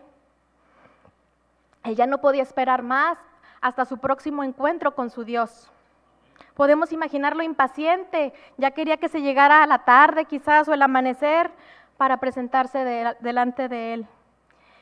Ya 1.96 2.06
no 2.06 2.20
podía 2.20 2.44
esperar 2.44 2.84
más 2.84 3.18
hasta 3.62 3.86
su 3.86 3.98
próximo 3.98 4.44
encuentro 4.44 4.94
con 4.94 5.10
su 5.10 5.24
Dios. 5.24 5.72
Podemos 6.54 6.92
imaginarlo 6.92 7.44
impaciente, 7.44 8.34
ya 8.58 8.72
quería 8.72 8.98
que 8.98 9.10
se 9.10 9.22
llegara 9.22 9.64
a 9.64 9.68
la 9.68 9.86
tarde 9.86 10.26
quizás 10.26 10.68
o 10.68 10.74
el 10.74 10.82
amanecer 10.82 11.50
para 11.98 12.18
presentarse 12.18 13.16
delante 13.22 13.70
de 13.70 13.94
Él. 13.94 14.08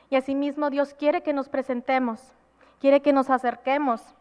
Y 0.10 0.16
asimismo 0.16 0.70
Dios 0.72 0.94
quiere 0.94 1.22
que 1.22 1.34
nos 1.34 1.48
presentemos, 1.48 2.34
quiere 2.80 3.02
que 3.02 3.14
nos 3.14 3.30
acerquemos, 3.30 4.16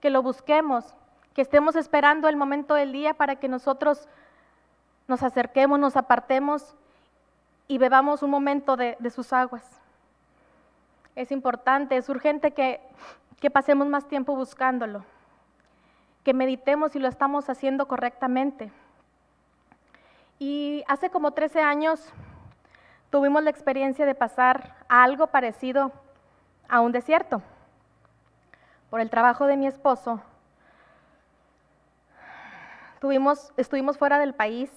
que 0.00 0.10
lo 0.10 0.22
busquemos, 0.22 0.94
que 1.34 1.42
estemos 1.42 1.76
esperando 1.76 2.28
el 2.28 2.36
momento 2.36 2.74
del 2.74 2.92
día 2.92 3.14
para 3.14 3.36
que 3.36 3.48
nosotros 3.48 4.08
nos 5.08 5.22
acerquemos, 5.22 5.78
nos 5.78 5.96
apartemos 5.96 6.74
y 7.68 7.78
bebamos 7.78 8.22
un 8.22 8.30
momento 8.30 8.76
de, 8.76 8.96
sus 9.10 9.32
aguas. 9.32 9.80
Es 11.16 11.32
importante, 11.32 11.96
es 11.96 12.08
urgente 12.08 12.52
que, 12.52 12.80
que 13.40 13.50
pasemos 13.50 13.86
más 13.86 14.06
tiempo 14.08 14.34
buscándolo, 14.34 15.04
que 16.24 16.34
meditemos 16.34 16.92
si 16.92 16.98
lo 16.98 17.08
estamos 17.08 17.48
haciendo 17.48 17.86
correctamente. 17.88 18.70
Y 20.38 20.84
hace 20.88 21.10
como 21.10 21.32
13 21.32 21.60
años 21.60 22.12
tuvimos 23.10 23.42
la 23.42 23.50
experiencia 23.50 24.06
de 24.06 24.14
pasar 24.14 24.76
a 24.88 25.02
algo 25.02 25.28
parecido 25.28 25.92
a 26.68 26.80
un 26.80 26.92
desierto. 26.92 27.42
Por 28.90 29.00
el 29.00 29.10
trabajo 29.10 29.46
de 29.46 29.56
mi 29.56 29.66
esposo, 29.66 30.20
estuvimos 33.56 33.98
fuera 33.98 34.18
del 34.18 34.34
país 34.34 34.70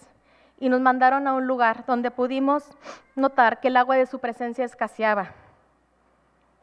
y 0.59 0.69
nos 0.69 0.81
mandaron 0.81 1.27
a 1.27 1.33
un 1.33 1.47
lugar 1.47 1.85
donde 1.85 2.11
pudimos 2.11 2.69
notar 3.15 3.59
que 3.59 3.67
el 3.67 3.77
agua 3.77 3.95
de 3.97 4.05
su 4.05 4.19
presencia 4.19 4.65
escaseaba. 4.65 5.31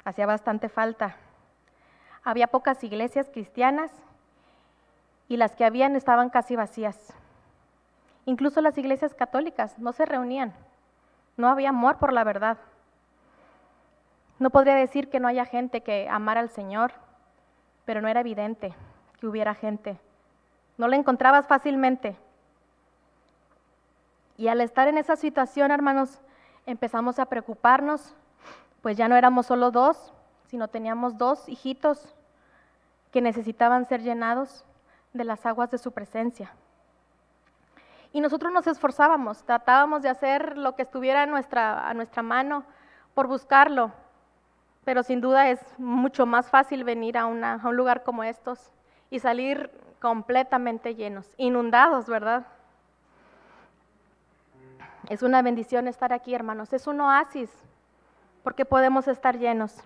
Hacía 0.04 0.26
bastante 0.26 0.68
falta. 0.68 1.16
Había 2.24 2.46
pocas 2.46 2.82
iglesias 2.82 3.28
cristianas 3.32 3.92
y 5.28 5.36
las 5.36 5.54
que 5.54 5.64
habían 5.64 5.96
estaban 5.96 6.30
casi 6.30 6.56
vacías. 6.56 7.14
Incluso 8.24 8.60
las 8.60 8.78
iglesias 8.78 9.14
católicas 9.14 9.78
no 9.78 9.92
se 9.92 10.06
reunían. 10.06 10.52
No 11.36 11.48
había 11.48 11.70
amor 11.70 11.98
por 11.98 12.12
la 12.12 12.24
verdad. 12.24 12.58
No 14.38 14.50
podría 14.50 14.74
decir 14.74 15.08
que 15.08 15.20
no 15.20 15.28
haya 15.28 15.44
gente 15.44 15.82
que 15.82 16.08
amara 16.08 16.40
al 16.40 16.50
Señor, 16.50 16.92
pero 17.84 18.00
no 18.00 18.08
era 18.08 18.20
evidente 18.20 18.74
que 19.18 19.26
hubiera 19.26 19.54
gente. 19.54 19.98
No 20.78 20.88
la 20.88 20.96
encontrabas 20.96 21.46
fácilmente. 21.46 22.16
Y 24.36 24.48
al 24.48 24.60
estar 24.60 24.88
en 24.88 24.98
esa 24.98 25.16
situación, 25.16 25.70
hermanos, 25.70 26.20
empezamos 26.66 27.18
a 27.18 27.26
preocuparnos, 27.26 28.14
pues 28.80 28.96
ya 28.96 29.08
no 29.08 29.16
éramos 29.16 29.46
solo 29.46 29.70
dos, 29.70 30.12
sino 30.46 30.68
teníamos 30.68 31.16
dos 31.16 31.48
hijitos 31.48 32.14
que 33.12 33.20
necesitaban 33.20 33.86
ser 33.86 34.02
llenados 34.02 34.64
de 35.12 35.24
las 35.24 35.44
aguas 35.46 35.70
de 35.70 35.78
su 35.78 35.92
presencia. 35.92 36.52
Y 38.12 38.20
nosotros 38.20 38.52
nos 38.52 38.66
esforzábamos, 38.66 39.44
tratábamos 39.44 40.02
de 40.02 40.08
hacer 40.08 40.58
lo 40.58 40.74
que 40.74 40.82
estuviera 40.82 41.22
a 41.22 41.26
nuestra, 41.26 42.22
mano 42.22 42.64
por 43.14 43.26
buscarlo, 43.26 43.92
pero 44.84 45.02
sin 45.02 45.20
duda 45.20 45.48
es 45.48 45.60
mucho 45.78 46.26
más 46.26 46.50
fácil 46.50 46.84
venir 46.84 47.16
a, 47.16 47.22
a 47.22 47.26
un 47.68 47.76
lugar 47.76 48.02
como 48.02 48.24
estos 48.24 48.70
y 49.08 49.20
salir 49.20 49.70
completamente 50.02 50.96
llenos, 50.96 51.32
inundados, 51.36 52.08
¿verdad? 52.08 52.44
Es 55.08 55.22
una 55.22 55.42
bendición 55.42 55.86
estar 55.86 56.12
aquí, 56.12 56.34
hermanos. 56.34 56.72
Es 56.72 56.88
un 56.88 57.00
oasis, 57.00 57.48
porque 58.42 58.64
podemos 58.64 59.06
estar 59.06 59.38
llenos. 59.38 59.76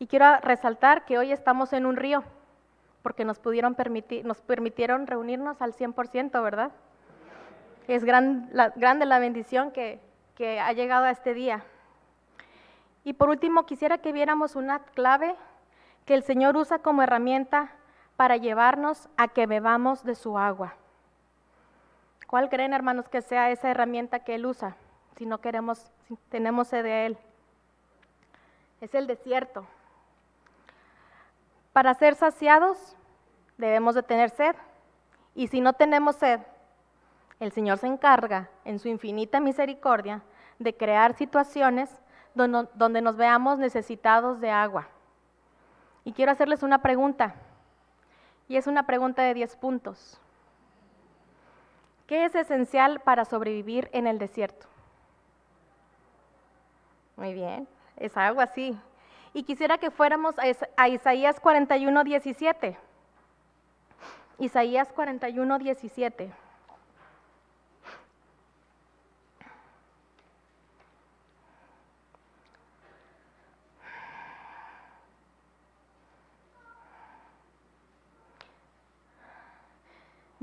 Y 0.00 0.08
quiero 0.08 0.40
resaltar 0.40 1.04
que 1.04 1.18
hoy 1.18 1.30
estamos 1.30 1.72
en 1.72 1.86
un 1.86 1.94
río 1.94 2.24
porque 3.04 3.24
nos, 3.24 3.38
pudieron 3.38 3.76
permitir, 3.76 4.24
nos 4.24 4.40
permitieron 4.40 5.06
reunirnos 5.06 5.62
al 5.62 5.72
100%, 5.72 6.42
¿verdad? 6.42 6.72
Es 7.86 8.02
gran, 8.02 8.50
grande 8.74 9.06
la 9.06 9.20
bendición 9.20 9.70
que, 9.70 10.00
que 10.34 10.58
ha 10.58 10.72
llegado 10.72 11.04
a 11.04 11.12
este 11.12 11.32
día. 11.32 11.62
Y 13.04 13.12
por 13.12 13.28
último, 13.28 13.66
quisiera 13.66 13.98
que 13.98 14.10
viéramos 14.10 14.56
una 14.56 14.80
clave 14.80 15.36
que 16.06 16.14
el 16.14 16.24
Señor 16.24 16.56
usa 16.56 16.80
como 16.80 17.02
herramienta 17.02 17.70
para 18.18 18.36
llevarnos 18.36 19.08
a 19.16 19.28
que 19.28 19.46
bebamos 19.46 20.02
de 20.02 20.16
su 20.16 20.36
agua. 20.38 20.74
¿Cuál 22.26 22.48
creen, 22.48 22.72
hermanos, 22.72 23.08
que 23.08 23.22
sea 23.22 23.52
esa 23.52 23.70
herramienta 23.70 24.18
que 24.24 24.34
Él 24.34 24.44
usa 24.44 24.74
si 25.16 25.24
no 25.24 25.40
queremos, 25.40 25.92
si 26.08 26.16
tenemos 26.28 26.66
sed 26.66 26.82
de 26.82 27.06
Él? 27.06 27.18
Es 28.80 28.92
el 28.96 29.06
desierto. 29.06 29.68
Para 31.72 31.94
ser 31.94 32.16
saciados 32.16 32.96
debemos 33.56 33.94
de 33.94 34.02
tener 34.02 34.30
sed. 34.30 34.56
Y 35.36 35.46
si 35.46 35.60
no 35.60 35.74
tenemos 35.74 36.16
sed, 36.16 36.40
el 37.38 37.52
Señor 37.52 37.78
se 37.78 37.86
encarga 37.86 38.50
en 38.64 38.80
su 38.80 38.88
infinita 38.88 39.38
misericordia 39.38 40.22
de 40.58 40.76
crear 40.76 41.14
situaciones 41.14 41.88
donde, 42.34 43.00
nos 43.00 43.16
veamos 43.16 43.60
necesitados 43.60 44.40
de 44.40 44.50
agua. 44.50 44.88
Y 46.02 46.12
quiero 46.12 46.32
hacerles 46.32 46.64
una 46.64 46.82
pregunta, 46.82 47.36
y 48.48 48.56
es 48.56 48.66
una 48.66 48.84
pregunta 48.84 49.22
de 49.22 49.34
10 49.34 49.56
puntos. 49.56 50.20
¿Qué 52.06 52.24
es 52.24 52.34
esencial 52.34 53.00
para 53.00 53.24
sobrevivir 53.24 53.90
en 53.92 54.06
el 54.06 54.18
desierto? 54.18 54.66
Muy 57.16 57.34
bien, 57.34 57.68
es 57.96 58.16
algo 58.16 58.40
así. 58.40 58.78
Y 59.34 59.42
quisiera 59.42 59.76
que 59.76 59.90
fuéramos 59.90 60.34
a 60.76 60.88
Isaías 60.88 61.38
41, 61.38 62.04
17. 62.04 62.78
Isaías 64.38 64.90
41, 64.92 65.58
17. 65.58 66.32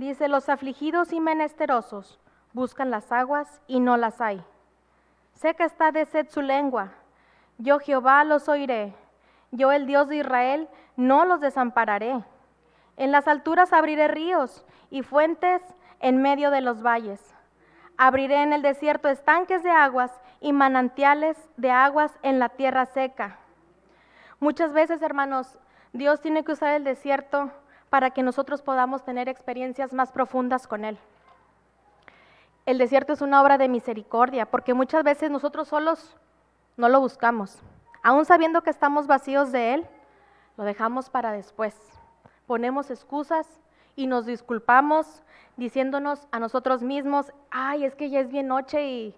Dice, 0.06 0.28
los 0.28 0.50
afligidos 0.50 1.14
y 1.14 1.20
menesterosos 1.20 2.20
buscan 2.54 2.92
las 2.92 3.12
aguas 3.12 3.62
y 3.66 3.80
no 3.80 3.98
las 3.98 4.22
hay. 4.22 4.40
Seca 5.34 5.66
está 5.66 5.92
de 5.92 6.06
sed 6.06 6.28
su 6.30 6.44
lengua 6.44 6.92
yo 7.58 7.80
Jehová 7.80 8.24
los 8.24 8.50
oiré. 8.50 8.94
Yo 9.52 9.72
el 9.72 9.86
Dios 9.86 10.10
de 10.10 10.18
Israel 10.18 10.68
no 10.98 11.26
los 11.26 11.40
desampararé. 11.40 12.22
En 12.98 13.12
las 13.12 13.28
alturas 13.28 13.72
abriré 13.74 14.08
ríos 14.08 14.66
y 14.90 15.04
fuentes 15.04 15.62
en 16.00 16.22
medio 16.22 16.52
de 16.52 16.62
los 16.62 16.84
valles. 16.84 17.34
Abriré 17.98 18.44
en 18.44 18.52
el 18.52 18.62
desierto 18.62 19.08
estanques 19.08 19.64
de 19.64 19.72
aguas 19.72 20.12
y 20.42 20.52
manantiales 20.52 21.38
de 21.56 21.72
aguas 21.72 22.12
en 22.22 22.40
la 22.40 22.50
tierra 22.50 22.86
seca. 22.86 23.40
Muchas 24.40 24.74
veces, 24.74 25.02
hermanos, 25.02 25.58
Dios 25.94 26.20
tiene 26.20 26.44
que 26.44 26.52
usar 26.52 26.74
el 26.74 26.84
desierto 26.84 27.52
para 27.90 28.12
que 28.12 28.24
nosotros 28.24 28.62
podamos 28.62 29.04
tener 29.04 29.30
experiencias 29.30 29.94
más 29.94 30.12
profundas 30.12 30.68
con 30.68 30.86
Él. 30.86 30.98
El 32.66 32.78
desierto 32.78 33.14
es 33.14 33.22
una 33.22 33.42
obra 33.42 33.58
de 33.58 33.70
misericordia, 33.70 34.46
porque 34.46 34.74
muchas 34.74 35.04
veces 35.04 35.30
nosotros 35.30 35.68
solos 35.68 36.18
no 36.78 36.90
lo 36.90 37.00
buscamos. 37.00 37.60
Aún 38.02 38.26
sabiendo 38.26 38.62
que 38.62 38.70
estamos 38.70 39.08
vacíos 39.08 39.52
de 39.52 39.76
Él, 39.76 39.88
lo 40.58 40.64
dejamos 40.64 41.10
para 41.10 41.32
después. 41.32 41.76
Ponemos 42.48 42.90
excusas 42.90 43.48
y 43.96 44.08
nos 44.08 44.26
disculpamos 44.26 45.24
diciéndonos 45.58 46.28
a 46.32 46.40
nosotros 46.40 46.82
mismos, 46.82 47.32
ay, 47.50 47.86
es 47.86 47.96
que 47.96 48.10
ya 48.10 48.20
es 48.20 48.30
bien 48.30 48.48
noche 48.48 48.86
y 48.88 49.16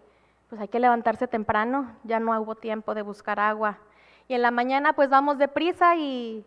pues 0.50 0.62
hay 0.62 0.68
que 0.68 0.80
levantarse 0.80 1.28
temprano, 1.28 1.96
ya 2.04 2.20
no 2.20 2.40
hubo 2.40 2.56
tiempo 2.56 2.94
de 2.94 3.02
buscar 3.02 3.40
agua. 3.40 3.80
Y 4.28 4.34
en 4.34 4.42
la 4.42 4.52
mañana 4.52 4.94
pues 4.94 5.10
vamos 5.10 5.38
deprisa 5.38 5.96
y 5.96 6.46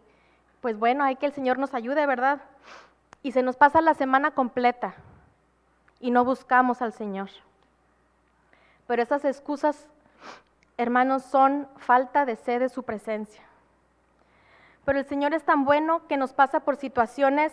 pues 0.61 0.79
bueno, 0.79 1.05
hay 1.05 1.17
que 1.17 1.27
el 1.27 1.33
Señor 1.33 1.59
nos 1.59 1.75
ayude, 1.75 2.07
¿verdad? 2.07 2.41
Y 3.23 3.33
se 3.33 3.43
nos 3.43 3.57
pasa 3.57 3.81
la 3.81 3.95
semana 3.95 4.33
completa 4.33 4.95
y 6.01 6.11
no 6.11 6.25
buscamos 6.25 6.83
al 6.83 6.93
Señor. 6.93 7.29
Pero 8.87 9.03
esas 9.03 9.25
excusas 9.25 9.89
hermanos, 10.81 11.23
son 11.25 11.69
falta 11.77 12.25
de 12.25 12.37
sed 12.37 12.61
de 12.61 12.69
su 12.71 12.85
presencia. 12.85 13.43
Pero 14.87 14.99
el 14.99 15.05
Señor 15.05 15.35
es 15.35 15.45
tan 15.45 15.65
bueno 15.65 16.07
que 16.09 16.17
nos 16.17 16.33
pasa 16.33 16.61
por 16.61 16.77
situaciones 16.77 17.53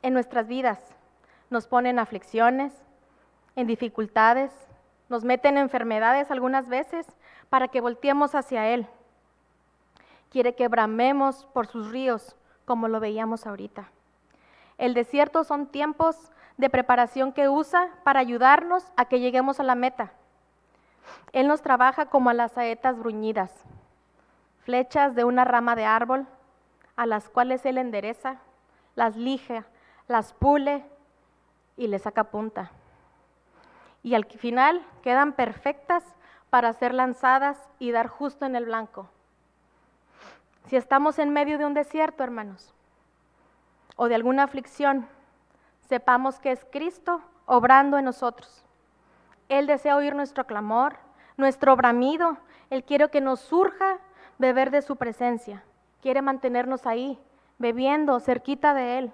en 0.00 0.14
nuestras 0.14 0.48
vidas. 0.48 0.78
Nos 1.50 1.66
pone 1.66 1.90
en 1.90 1.98
aflicciones, 1.98 2.72
en 3.54 3.66
dificultades, 3.66 4.50
nos 5.10 5.24
mete 5.24 5.48
en 5.48 5.58
enfermedades 5.58 6.30
algunas 6.30 6.68
veces 6.70 7.06
para 7.50 7.68
que 7.68 7.82
volteemos 7.82 8.34
hacia 8.34 8.66
Él. 8.68 8.88
Quiere 10.34 10.56
que 10.56 10.66
bramemos 10.66 11.44
por 11.52 11.68
sus 11.68 11.92
ríos, 11.92 12.34
como 12.64 12.88
lo 12.88 12.98
veíamos 12.98 13.46
ahorita. 13.46 13.92
El 14.78 14.92
desierto 14.92 15.44
son 15.44 15.68
tiempos 15.68 16.32
de 16.56 16.68
preparación 16.68 17.32
que 17.32 17.48
usa 17.48 17.90
para 18.02 18.18
ayudarnos 18.18 18.84
a 18.96 19.04
que 19.04 19.20
lleguemos 19.20 19.60
a 19.60 19.62
la 19.62 19.76
meta. 19.76 20.10
Él 21.30 21.46
nos 21.46 21.62
trabaja 21.62 22.06
como 22.06 22.30
a 22.30 22.34
las 22.34 22.50
saetas 22.50 22.98
bruñidas, 22.98 23.64
flechas 24.64 25.14
de 25.14 25.22
una 25.22 25.44
rama 25.44 25.76
de 25.76 25.84
árbol, 25.84 26.26
a 26.96 27.06
las 27.06 27.28
cuales 27.28 27.64
Él 27.64 27.78
endereza, 27.78 28.38
las 28.96 29.14
lija, 29.14 29.66
las 30.08 30.32
pule 30.32 30.84
y 31.76 31.86
le 31.86 32.00
saca 32.00 32.24
punta. 32.24 32.72
Y 34.02 34.16
al 34.16 34.24
final 34.24 34.84
quedan 35.00 35.34
perfectas 35.34 36.02
para 36.50 36.72
ser 36.72 36.92
lanzadas 36.92 37.70
y 37.78 37.92
dar 37.92 38.08
justo 38.08 38.46
en 38.46 38.56
el 38.56 38.64
blanco. 38.64 39.10
Si 40.66 40.76
estamos 40.76 41.18
en 41.18 41.30
medio 41.30 41.58
de 41.58 41.66
un 41.66 41.74
desierto, 41.74 42.22
hermanos, 42.22 42.74
o 43.96 44.08
de 44.08 44.14
alguna 44.14 44.44
aflicción, 44.44 45.06
sepamos 45.88 46.40
que 46.40 46.52
es 46.52 46.66
Cristo 46.70 47.20
obrando 47.46 47.98
en 47.98 48.06
nosotros 48.06 48.64
él 49.48 49.66
desea 49.66 49.96
oír 49.96 50.14
nuestro 50.14 50.46
clamor, 50.46 50.96
nuestro 51.36 51.76
bramido. 51.76 52.38
Él 52.70 52.84
quiere 52.84 53.08
que 53.10 53.20
nos 53.20 53.40
surja 53.40 53.98
beber 54.38 54.70
de 54.70 54.82
su 54.82 54.96
presencia. 54.96 55.62
Quiere 56.02 56.22
mantenernos 56.22 56.86
ahí, 56.86 57.18
bebiendo 57.58 58.20
cerquita 58.20 58.74
de 58.74 58.98
Él. 58.98 59.12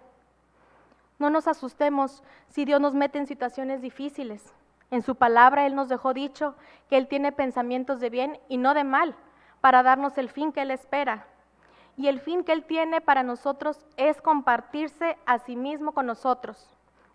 No 1.18 1.30
nos 1.30 1.48
asustemos 1.48 2.22
si 2.48 2.64
Dios 2.64 2.80
nos 2.80 2.94
mete 2.94 3.18
en 3.18 3.26
situaciones 3.26 3.82
difíciles. 3.82 4.54
En 4.90 5.02
su 5.02 5.14
palabra 5.14 5.66
Él 5.66 5.74
nos 5.74 5.88
dejó 5.88 6.14
dicho 6.14 6.56
que 6.88 6.96
Él 6.96 7.06
tiene 7.06 7.32
pensamientos 7.32 8.00
de 8.00 8.10
bien 8.10 8.40
y 8.48 8.56
no 8.56 8.74
de 8.74 8.84
mal 8.84 9.14
para 9.60 9.82
darnos 9.82 10.16
el 10.18 10.30
fin 10.30 10.52
que 10.52 10.62
Él 10.62 10.70
espera. 10.70 11.26
Y 12.00 12.08
el 12.08 12.18
fin 12.18 12.44
que 12.44 12.52
Él 12.52 12.64
tiene 12.64 13.02
para 13.02 13.22
nosotros 13.22 13.84
es 13.98 14.22
compartirse 14.22 15.18
a 15.26 15.38
sí 15.38 15.54
mismo 15.54 15.92
con 15.92 16.06
nosotros, 16.06 16.66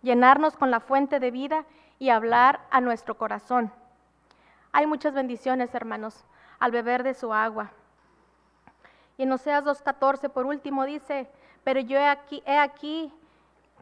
llenarnos 0.03 0.55
con 0.55 0.69
la 0.69 0.79
fuente 0.79 1.19
de 1.19 1.31
vida 1.31 1.65
y 1.97 2.09
hablar 2.09 2.59
a 2.69 2.81
nuestro 2.81 3.17
corazón. 3.17 3.71
Hay 4.71 4.85
muchas 4.85 5.15
bendiciones, 5.15 5.73
hermanos, 5.73 6.23
al 6.59 6.69
beber 6.69 7.01
de 7.01 7.15
su 7.15 7.33
agua. 7.33 7.71
Y 9.17 9.23
en 9.23 9.31
Oseas 9.31 9.63
2.14, 9.63 10.29
por 10.29 10.45
último, 10.45 10.85
dice, 10.85 11.27
pero 11.63 11.79
yo 11.79 11.97
he 11.97 12.59
aquí, 12.59 13.11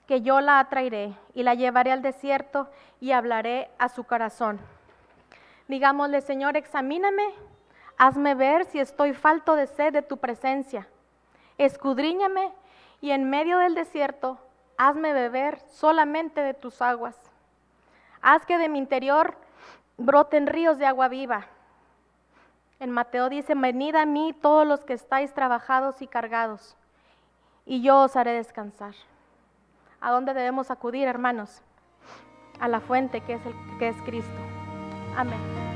que 0.08 0.22
yo 0.22 0.40
la 0.40 0.60
atraeré 0.60 1.18
y 1.34 1.44
la 1.44 1.54
llevaré 1.54 1.92
al 1.92 2.02
desierto 2.02 2.70
y 3.02 3.12
hablaré 3.12 3.70
a 3.78 3.90
su 3.90 4.06
corazón. 4.06 4.58
Digámosle, 5.68 6.22
Señor, 6.22 6.56
examíname, 6.56 7.26
hazme 7.98 8.36
ver 8.36 8.64
si 8.64 8.80
estoy 8.80 9.12
falto 9.12 9.58
de 9.58 9.68
sed 9.68 9.92
de 9.92 10.02
tu 10.02 10.16
presencia. 10.16 10.88
Escudriñame 11.66 12.52
y 13.02 13.12
en 13.12 13.30
medio 13.30 13.58
del 13.58 13.76
desierto, 13.76 14.38
hazme 14.78 15.14
beber 15.14 15.60
solamente 15.70 16.42
de 16.42 16.54
tus 16.54 16.82
aguas. 16.82 17.16
Haz 18.22 18.46
que 18.46 18.58
de 18.58 18.70
mi 18.70 18.80
interior 18.80 19.36
broten 19.98 20.48
ríos 20.48 20.78
de 20.78 20.86
agua 20.86 21.08
viva. 21.08 21.48
En 22.80 22.92
Mateo 22.92 23.30
dice, 23.30 23.56
venid 23.56 23.96
a 23.96 24.06
mí 24.06 24.34
todos 24.34 24.68
los 24.68 24.84
que 24.84 24.94
estáis 24.94 25.34
trabajados 25.34 26.02
y 26.02 26.08
cargados, 26.08 26.76
y 27.66 27.82
yo 27.82 28.02
os 28.02 28.16
haré 28.16 28.32
descansar. 28.32 28.94
¿A 30.02 30.12
dónde 30.12 30.34
debemos 30.34 30.70
acudir, 30.70 31.08
hermanos? 31.08 31.62
A 32.60 32.68
la 32.68 32.82
fuente 32.82 33.22
que 33.22 33.34
es, 33.36 33.46
el, 33.46 33.54
que 33.80 33.88
es 33.88 34.02
Cristo. 34.02 34.32
Amén. 35.16 35.73